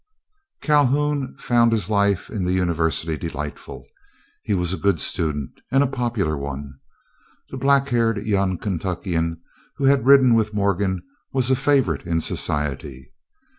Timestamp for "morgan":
10.55-11.03